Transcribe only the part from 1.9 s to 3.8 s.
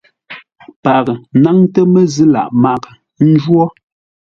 məzʉ̂ lâʼ maghʼə njwó: